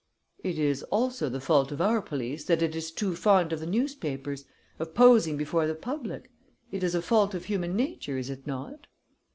"It 0.43 0.57
is 0.57 0.81
also 0.85 1.29
the 1.29 1.39
fault 1.39 1.71
of 1.71 1.79
our 1.79 2.01
police 2.01 2.45
that 2.45 2.63
it 2.63 2.75
is 2.75 2.89
too 2.89 3.15
fond 3.15 3.53
of 3.53 3.59
the 3.59 3.67
newspapers, 3.67 4.45
of 4.79 4.95
posing 4.95 5.37
before 5.37 5.67
the 5.67 5.75
public 5.75 6.31
it 6.71 6.81
is 6.81 6.95
a 6.95 7.03
fault 7.03 7.35
of 7.35 7.45
human 7.45 7.75
nature, 7.75 8.17
is 8.17 8.31
it 8.31 8.47
not?" 8.47 8.87